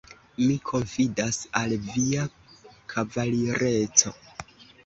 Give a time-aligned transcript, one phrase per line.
[0.43, 2.25] Mi konfidas al via
[2.95, 4.17] kavalireco.